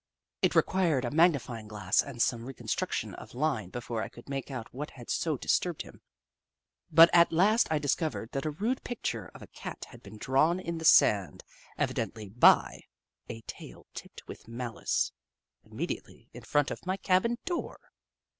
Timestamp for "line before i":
3.35-4.09